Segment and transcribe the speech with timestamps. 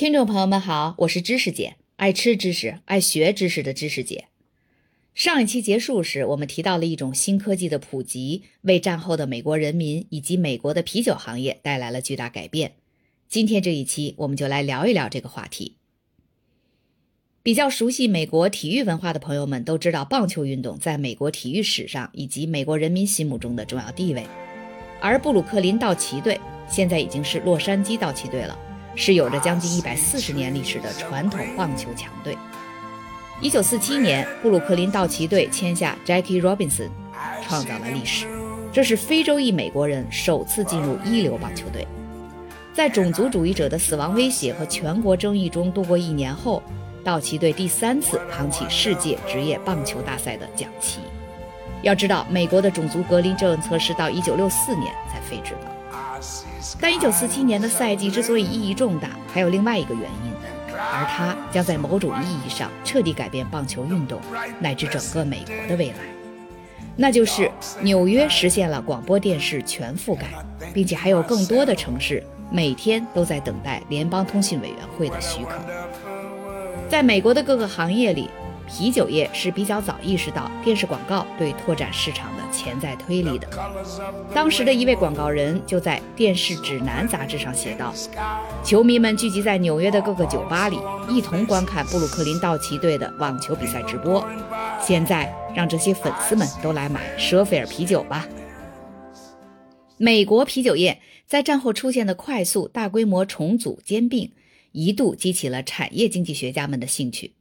[0.00, 4.28] 听众朋友们好，我是知识姐，爱吃知识、爱学知识的知识姐。
[5.12, 12.76] 上一期结束时，我们提到了一种新科技的普及，为战后的美国人民以及美国的啤酒行业带来了巨大改变。
[13.28, 15.76] 今天这一期，我们就来聊一聊这个话题。
[17.42, 24.24] 比较熟悉美国体育文化的朋友们都知道，棒球运动在美国体育史上以及美国人民心目中的重要地位。
[24.98, 28.58] 而布鲁克林道奇队现在已经是洛杉矶道奇队了。
[28.94, 32.36] 是有着将近一百四十年历史的传统棒球强队。
[33.40, 36.90] 一九四七年，布鲁克林道奇队签下 Jackie Robinson，
[37.42, 38.26] 创造了历史。
[38.72, 41.86] 这是非洲裔美国人首次进入一流棒球队。
[42.72, 46.62] 在种族主义者的死亡威胁和全国争议中度过一年后，
[47.02, 51.00] 道奇队第三次扛起世界职业棒球大赛的奖旗。
[51.82, 56.49] 要知道，美国的种族隔离政策是到一九六四年才废止的。
[56.80, 60.32] 但1947年的赛季之所以意义重大，还有另外一个原因，
[60.74, 64.20] 而它将在某种意义上彻底改变棒球运动
[64.58, 65.96] 乃至整个美国的未来。
[66.96, 67.50] 那就是
[67.80, 70.26] 纽约实现了广播电视全覆盖，
[70.74, 75.58] 并且还有更多的城市每天都在等待联邦通信委员会的许可。
[76.88, 78.28] 在美国的各个行业里。
[78.70, 83.48] 啤酒业是比较早意识到电视广告对拓展市场的潜在推力的。
[84.32, 87.92] 当时的一位广告人就在《电视指南》杂志上写道
[88.64, 94.24] ：“球迷们聚集在纽约的各个酒吧里，一同观看布鲁克林道奇队的网球比赛直播。
[94.80, 98.26] 现在，让这些粉丝们都来买舍菲尔啤酒吧。”
[99.98, 104.30] 美国啤酒业在战后出现的快速大规模重组兼并，
[104.72, 107.32] 一度激起了产业经济学家们的兴趣。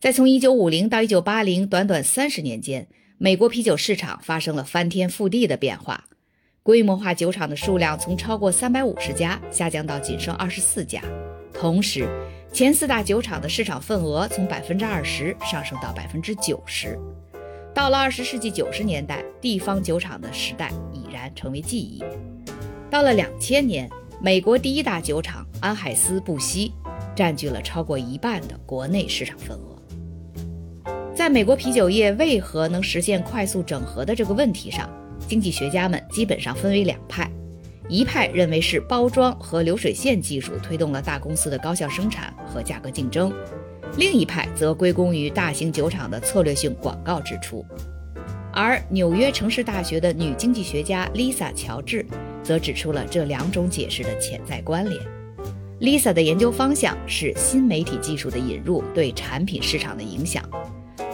[0.00, 6.02] 在从1950到1980短短三十年间，美国啤酒市场发生了翻天覆地的变化，
[6.62, 11.02] 规模化酒厂的数量从超过350家下降到仅剩24家，
[11.52, 12.08] 同时
[12.50, 16.98] 前四大酒厂的市场份额从20%上升到90%。
[17.74, 22.02] 到了20世纪90年代，地方酒厂的时代已然成为记忆。
[22.90, 26.72] 到了2000年，美国第一大酒厂安海斯布希
[27.14, 29.69] 占据了超过一半的国内市场份额。
[31.20, 34.88] 在美国啤酒业为何能实现快速整合的这个问题上，
[35.28, 37.30] 经济学家们基本上分为两派：
[37.90, 43.30] 一派认为是包装和流水线技术推动了大公司的高效生产和价格竞争；
[43.98, 47.62] 另一派则归功于大型酒厂的策略性广告支出。
[48.50, 52.06] 而纽约城市大学的女经济学家 Lisa 乔治
[52.42, 54.98] 则指出了这两种解释的潜在关联。
[55.80, 60.42] Lisa 的研究方向是新媒体技术的引入对产品市场的影响。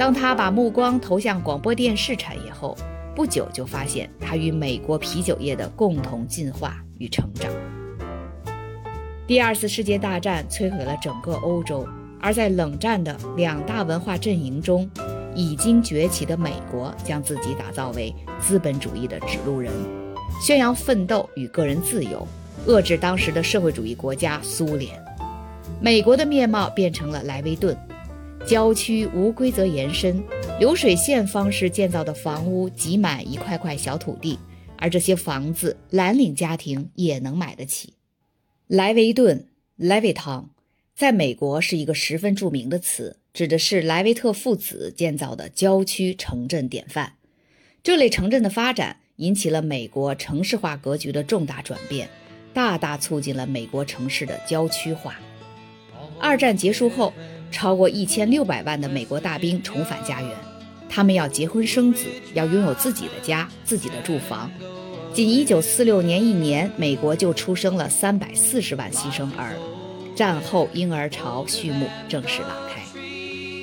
[0.00, 2.74] 当他把目光投向广播电视产业后，
[3.14, 7.52] 不久就发现他与美国啤酒业的共同进化与成长。
[9.26, 11.86] 第二次世界大战摧毁了整个欧洲，
[12.18, 14.90] 而在冷战的两大文化阵营中，
[15.34, 19.70] 已经崛起的美国将自己打造为资本主义的指路人，
[20.42, 22.26] 宣扬奋斗与个人自由，
[22.66, 24.98] 遏制当时的社会主义国家苏联。
[25.78, 27.76] 美国的面貌变成了莱维顿。
[28.46, 30.22] 郊区无规则延伸，
[30.58, 34.38] 流水线方式建造的房屋挤满一块块小土地，
[34.76, 37.92] 而这些房子蓝领家庭也能买得起。
[38.66, 39.46] 莱维顿
[39.78, 40.46] （Levittown）
[40.96, 47.12] 在美国是一个十分著名的词，指的是莱维特父子建造的郊区城镇典范。
[47.82, 52.08] 这类城镇的发展引起了美国城市化格局的重大转变，
[52.52, 55.20] 大大促进了美国城市的郊区化。
[56.18, 57.12] 二战结束后。
[57.50, 60.30] 超过一千六百万的美国大兵重返家园，
[60.88, 64.50] 他们要结婚生子，要拥有自己的家、自己的住房。
[65.12, 69.54] 仅一九四六年一年，美国就出生了三百四十万新生儿，
[70.14, 72.80] 战后婴儿潮序幕正式拉开。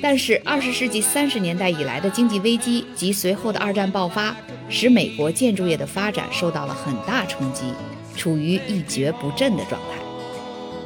[0.00, 4.36] 但是，二十世纪三十年代以来的经济危机及随后的二战爆发，
[4.68, 7.64] 使美国建筑业的发展受到了很大冲击，
[8.14, 9.97] 处于一蹶不振的状态。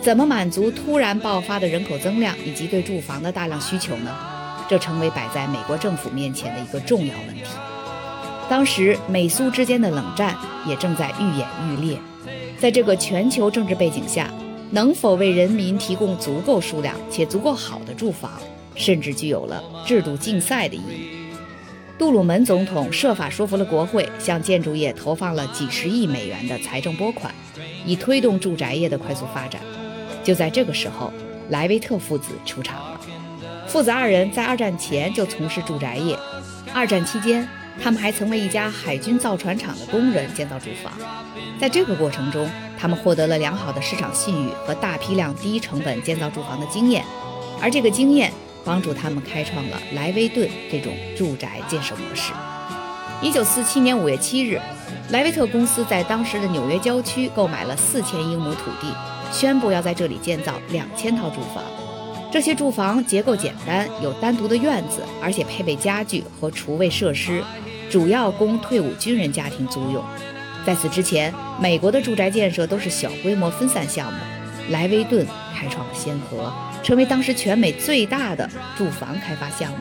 [0.03, 4.11] 怎么满足突然爆发的人口增量以及对住房的大量需求呢？
[4.69, 7.45] 这成为摆在美国政府面前的一个重要问题。
[8.51, 11.97] 当时美苏之间的冷战也正在愈演愈烈，
[12.59, 14.29] 在这个全球政治背景下，
[14.73, 18.33] 能否为人民提供足够数量且足够好的住房，
[18.75, 21.11] 甚至具有了制度竞赛的意义。
[21.97, 27.33] 杜鲁门总统设法说服了国会，向建筑业投放了几十亿美元的财政拨款，
[27.87, 29.61] 以推动住宅业的快速发展。
[30.23, 31.13] 就在这个时候，
[31.51, 33.01] 莱维特父子出场了。
[33.67, 36.19] 父子二人在二战前就从事住宅业，
[36.75, 37.49] 二战期间，
[37.83, 40.93] 他们还曾为一家海军造船厂的工人建造住房。
[41.59, 42.49] 在这个过程中，
[42.79, 47.05] 他们获得了良好的市场信誉和大批量低成本建造住房的经验，
[47.61, 48.33] 而这个经验
[48.65, 52.33] 帮助他们开创了莱威顿这种住宅建设模式。
[53.23, 54.61] 一九四七年五月七日，
[55.11, 58.93] 莱维特公司在当时的纽约郊区购买了四千英亩土地，
[59.33, 61.65] 宣布要在这里建造两千套住房。
[62.31, 67.43] 这些住房结构简单，有单独的院子，而且配备家具和厨卫设施，
[67.91, 70.03] 主要供退伍军人家庭租用。
[70.65, 74.19] 在此之前，美国的住宅建设都是小规模分散项目，
[74.71, 76.53] 莱威顿开创了先河，
[76.83, 79.79] 成为当时全美最大的住房开发项目，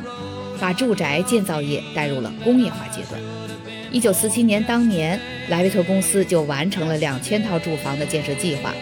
[0.60, 3.22] 把住宅建造业带入了工业化阶段。
[3.92, 5.20] 一九四七年当年，
[5.50, 8.74] 莱维特公司就完成了两千套住房的建设计划，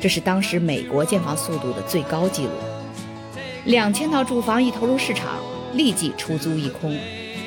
[0.00, 2.50] 这是当时美国建房速度的最高纪录。
[3.64, 5.38] 两千套住房一投入市场，
[5.72, 6.96] 立即出租一空，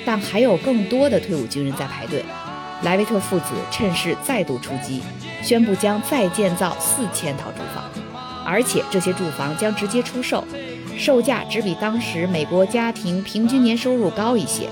[0.06, 2.24] 但还有更多的退伍军人在排队。
[2.84, 5.02] 莱维特父子趁势再度出击，
[5.44, 7.84] 宣布将再建造四千套住房，
[8.46, 10.44] 而且这些住房将直接出售，
[10.98, 14.70] 售价只比当时美国家庭平均年收入高一些。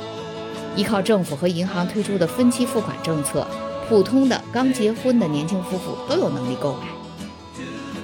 [0.75, 3.45] 依靠政府和银行推出的分期付款政策，
[3.89, 6.96] 普通的刚结婚的年轻夫妇都有能力购买。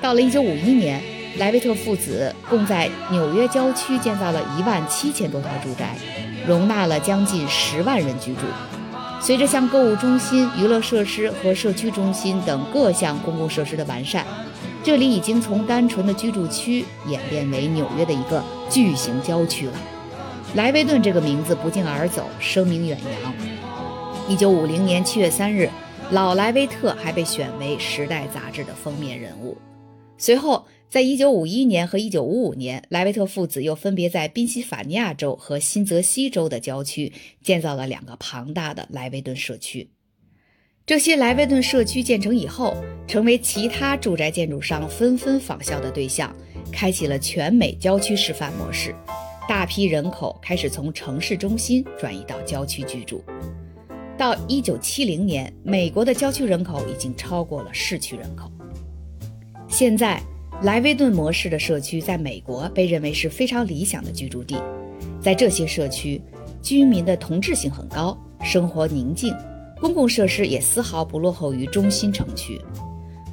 [0.04, 1.02] 到了一九五一年。
[1.38, 5.96] 莱维特父子共在纽约郊区建造了一万七千多套住宅，
[6.46, 8.42] 容纳了将近十万人居住。
[9.20, 14.24] 随着像购物中心、娱乐设施和社区中心等各项公共设施的完善，
[14.84, 19.74] 这里已经从单纯的居住区演变为纽约的一个巨型郊区了。
[20.54, 23.34] 莱维顿这个名字不胫而走，声名远扬。
[24.28, 25.68] 一九五零年七月三日，
[26.12, 29.58] 老莱维特还被选为《时代》杂志的封面人物。
[30.24, 37.12] 随后，在一九五一年和一九五五年，莱维特父子又分别在宾夕法尼亚州和新泽西州的郊区
[37.42, 39.90] 建造了两个庞大的莱维顿社区。
[40.86, 42.74] 这些莱维顿社区建成以后，
[43.06, 46.34] 成为其他住宅建筑商纷纷仿效的对象，
[46.72, 48.96] 开启了全美郊区示范模式。
[49.50, 53.22] 大批人口开始从城市中心转移到郊区居住。
[54.18, 58.50] 到一九七零年，美国的郊区人口已经超过了市区人口。
[59.74, 60.22] 现在，
[60.62, 64.56] 莱维顿模式的社区在美国被认为是非常理想的居住地。
[65.20, 66.22] 在这些社区，
[66.62, 69.34] 居民的同质性很高，生活宁静，
[69.82, 72.62] 公共设施也丝毫不落后于中心城区。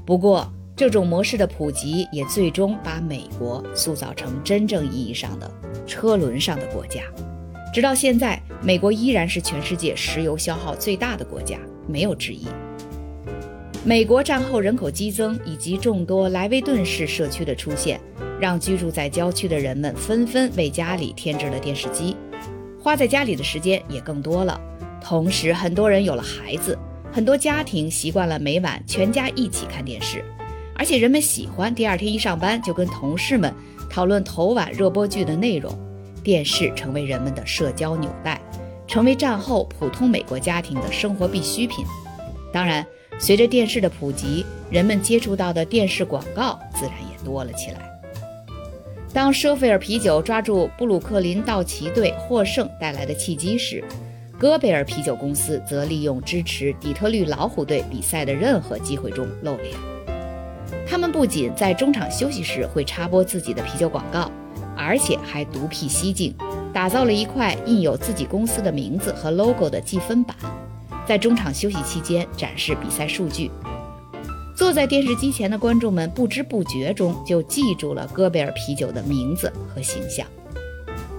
[0.06, 5.50] 不过，这种模式的普及也最终把美国塑造成真正意义上的
[5.86, 7.02] 车轮上的国家。
[7.70, 12.46] 直到现在，美国依然是全世界石油消耗最大的国家，没有之一。
[13.82, 17.98] 美国战后人口激增以及众多莱维顿式社区的出现，
[18.38, 22.14] 让居住在郊区的人们纷纷为家里添置了电视机，
[22.78, 24.60] 花在家里的时间也更多了。
[25.02, 26.78] 同时，很多人有了孩子，
[27.10, 30.22] 很多家庭习惯了每晚全家一起看电视，
[30.74, 33.52] 而且人们喜欢第二天一上班就跟同事们
[33.88, 35.74] 讨论头晚热播剧的内容。
[36.22, 38.38] 电视成为人们的社交纽带，
[38.86, 41.82] 成为战后普通美国家庭的生活必需品。
[42.52, 42.86] 当然。
[43.20, 47.88] 随着电视的普及，人们接触到的电视广告自然也多了起来。
[49.12, 53.84] 当舍菲尔啤酒抓住布鲁克林道奇队获胜带来的契机时，
[54.38, 59.74] 戈贝尔啤酒公司则利用支持底特律老虎队比赛的任何机会中露脸。
[60.88, 64.30] 他们不仅在中场休息时会插播自己的啤酒广告，
[64.76, 66.34] 而且还独辟蹊径，
[66.72, 70.34] 打造了一块印有自己公司的名字和 logo 的记分板。
[71.10, 73.50] 在中场休息期间展示比赛数据，
[74.54, 80.24] 坐在电视机前的观众们不知不觉中就记住了戈贝尔啤酒的名字和形象。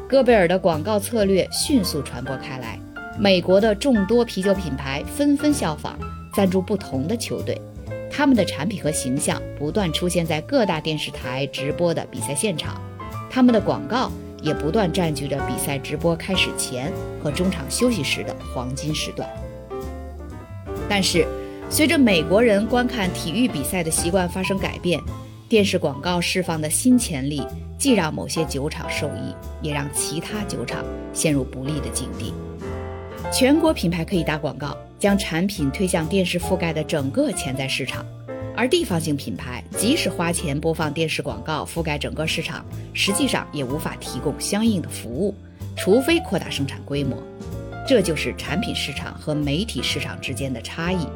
[0.08, 2.80] 戈贝尔的广告策略迅速传播开来，
[3.20, 6.00] 美国的众多啤酒品牌纷纷效仿，
[6.34, 7.62] 赞助不同的球队，
[8.10, 12.82] 他们的产品和形象不断出现在各大电视台直播的比赛现场，
[13.30, 14.10] 他们的广告
[14.42, 19.30] 也不断占据着比赛直播开始前和中场休息时的黄金时段。
[20.92, 21.26] 但是，
[21.70, 25.00] 随着美国人观看体育比赛的习惯发生改变，
[25.48, 30.84] 电视广告释放的新潜力，既让某些酒厂受益，也让其他酒厂
[31.14, 32.34] 陷入不利的境地。
[33.32, 38.06] 全国品牌可以打广告，将产品推向电视覆盖的整个潜在市场，
[38.54, 45.34] 而地方性品牌即使花钱播放电视广告覆盖整个市场，实际上也无法提供相应的服务，
[45.78, 47.18] 除非扩大生产规模。
[47.88, 51.08] 这就是产品市场和媒体市场之间的差异。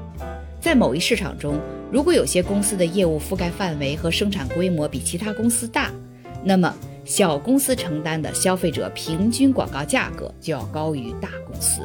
[0.60, 1.60] 在某一市场中，
[1.92, 5.92] 如果有些公司的业务覆盖范围和生产规模比其他公司大，
[6.44, 6.74] 那么
[7.06, 11.82] 小公司承担的消费者平均广告价格就要高于大公司。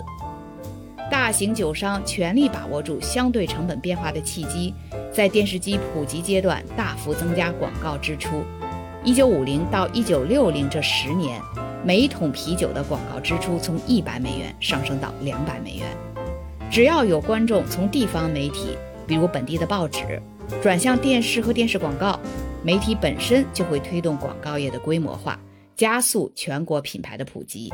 [1.11, 4.73] 大型酒商全力把握住相对成本变化的契机，
[5.13, 8.43] 在电视机普及阶段大幅增加广告支出。
[9.05, 11.41] 一九五零到一九六零这十年，
[11.83, 15.87] 每桶啤酒的广告支出从一百美元上升到两百美元。
[16.71, 20.21] 只要有观众从地方媒体，比如本地的报纸，
[20.63, 22.21] 转向电视和电视广告，
[22.63, 25.41] 媒体本身就会推动广告业的规模化，
[25.75, 27.73] 加速全国品牌的普及。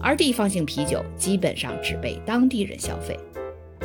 [0.00, 3.18] 而地方性啤酒基本上只被当地人消费。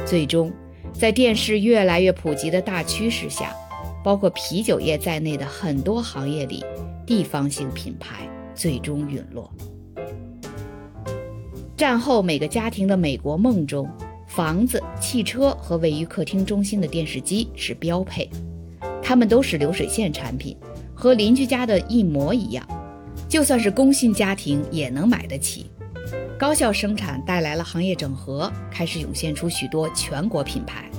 [0.05, 0.51] 最终，
[0.93, 3.53] 在电视越来越普及的大趋势下，
[4.01, 6.63] 包括啤酒业在内的很多行业里，
[7.05, 9.49] 地方性品牌最终陨落。
[11.77, 13.87] 战后每个家庭的美国梦中，
[14.25, 18.27] 房子、汽车和位于客厅中心的电视机是标配，
[19.01, 20.57] 它们都是流水线产品，
[20.95, 22.67] 和邻居家的一模一样，
[23.29, 25.69] 就算是工薪家庭也能买得起。
[26.39, 30.89] 高效生产带来了行业整合，开始涌现出许多全国品牌。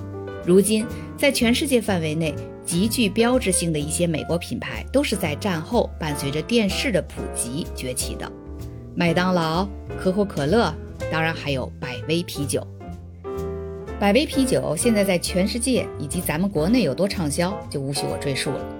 [0.47, 0.87] 如今，
[1.17, 2.35] 在全世界范围内
[2.69, 8.31] 极具标志性的一些美国品牌，都是在战后伴随着电视的普及崛起的。
[8.95, 9.67] 麦当劳、
[9.99, 10.71] 可口可乐，
[11.11, 12.63] 当然还有百威啤酒。
[13.99, 18.77] 百威啤酒现在在全世界以及咱们国内有多畅销，就无需我赘述了。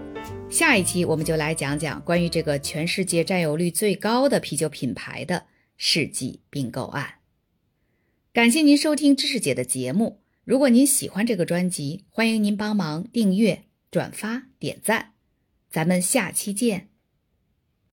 [0.51, 5.45] 下一期我们就来讲讲关于这个全世界占有率最高的啤酒品牌的。
[5.79, 7.15] 世纪并购案。
[8.35, 10.21] 感谢您收听知识姐的节目。
[10.45, 15.15] 如果您喜欢这个专辑，欢迎您帮忙订阅、转发、点赞。
[15.71, 16.89] 咱们下期见。